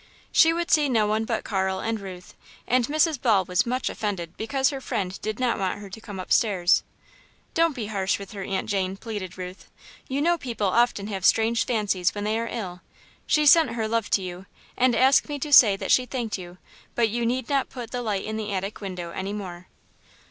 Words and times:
She 0.31 0.51
would 0.51 0.71
see 0.71 0.89
no 0.89 1.05
one 1.05 1.25
but 1.25 1.43
Carl 1.43 1.79
and 1.79 1.99
Ruth, 1.99 2.33
and 2.65 2.87
Mrs. 2.87 3.21
Ball 3.21 3.45
was 3.45 3.67
much 3.67 3.87
offended 3.87 4.35
because 4.35 4.71
her 4.71 4.81
friend 4.81 5.21
did 5.21 5.39
not 5.39 5.59
want 5.59 5.77
her 5.77 5.91
to 5.91 6.01
come 6.01 6.19
upstairs. 6.19 6.81
"Don't 7.53 7.75
be 7.75 7.85
harsh 7.85 8.17
with 8.17 8.31
her, 8.31 8.43
Aunt 8.43 8.67
Jane," 8.67 8.97
pleaded 8.97 9.37
Ruth, 9.37 9.69
"you 10.07 10.19
know 10.19 10.39
people 10.39 10.65
often 10.65 11.05
have 11.05 11.23
strange 11.23 11.65
fancies 11.67 12.15
when 12.15 12.23
they 12.23 12.39
are 12.39 12.49
ill. 12.51 12.81
She 13.27 13.45
sent 13.45 13.73
her 13.75 13.87
love 13.87 14.09
to 14.09 14.23
you, 14.23 14.47
and 14.75 14.95
asked 14.95 15.29
me 15.29 15.37
to 15.37 15.53
say 15.53 15.75
that 15.77 15.91
she 15.91 16.07
thanked 16.07 16.35
you, 16.39 16.57
but 16.95 17.09
you 17.09 17.23
need 17.23 17.47
not 17.47 17.69
put 17.69 17.91
the 17.91 18.01
light 18.01 18.25
in 18.25 18.37
the 18.37 18.51
attic 18.51 18.81
window 18.81 19.11
any 19.11 19.33
more." 19.33 19.67